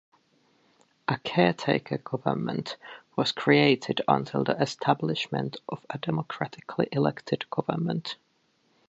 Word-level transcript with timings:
A 1.07 1.19
caretaker 1.19 1.99
government 1.99 2.75
was 3.15 3.31
created 3.31 4.01
until 4.07 4.43
the 4.43 4.59
establishment 4.59 5.57
of 5.69 5.85
a 5.91 5.99
democratically 5.99 6.89
elected 6.91 7.47
government. 7.51 8.17